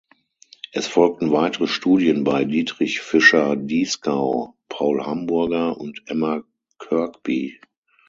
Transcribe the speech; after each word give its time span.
Es 0.71 0.87
folgten 0.87 1.31
weitere 1.31 1.67
Studien 1.67 2.23
bei 2.23 2.43
Dietrich 2.43 3.01
Fischer-Dieskau, 3.01 4.57
Paul 4.67 5.05
Hamburger 5.05 5.77
und 5.77 6.01
Emma 6.07 6.41
Kirkby. 6.79 7.59